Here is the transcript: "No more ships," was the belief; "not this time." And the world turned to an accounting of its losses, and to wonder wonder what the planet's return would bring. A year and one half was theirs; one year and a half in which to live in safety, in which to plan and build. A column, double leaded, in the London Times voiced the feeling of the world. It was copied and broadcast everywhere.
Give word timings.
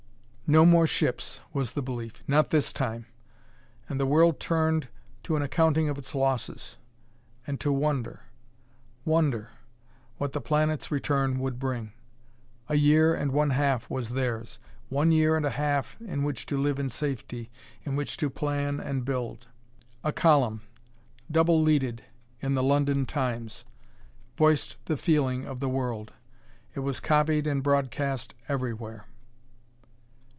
"No 0.53 0.65
more 0.65 0.85
ships," 0.85 1.39
was 1.53 1.71
the 1.71 1.81
belief; 1.81 2.25
"not 2.27 2.49
this 2.49 2.73
time." 2.73 3.05
And 3.87 4.01
the 4.01 4.05
world 4.05 4.37
turned 4.37 4.89
to 5.23 5.37
an 5.37 5.41
accounting 5.41 5.87
of 5.87 5.97
its 5.97 6.13
losses, 6.13 6.75
and 7.47 7.57
to 7.61 7.71
wonder 7.71 8.23
wonder 9.05 9.47
what 10.17 10.33
the 10.33 10.41
planet's 10.41 10.91
return 10.91 11.39
would 11.39 11.57
bring. 11.57 11.93
A 12.67 12.75
year 12.75 13.13
and 13.13 13.31
one 13.31 13.51
half 13.51 13.89
was 13.89 14.09
theirs; 14.09 14.59
one 14.89 15.13
year 15.13 15.37
and 15.37 15.45
a 15.45 15.51
half 15.51 15.95
in 16.01 16.21
which 16.21 16.45
to 16.47 16.57
live 16.57 16.79
in 16.79 16.89
safety, 16.89 17.49
in 17.85 17.95
which 17.95 18.17
to 18.17 18.29
plan 18.29 18.81
and 18.81 19.05
build. 19.05 19.47
A 20.03 20.11
column, 20.11 20.63
double 21.31 21.61
leaded, 21.61 22.03
in 22.41 22.55
the 22.55 22.63
London 22.63 23.05
Times 23.05 23.63
voiced 24.35 24.85
the 24.87 24.97
feeling 24.97 25.45
of 25.45 25.61
the 25.61 25.69
world. 25.69 26.11
It 26.75 26.81
was 26.81 26.99
copied 26.99 27.47
and 27.47 27.63
broadcast 27.63 28.33
everywhere. 28.49 29.05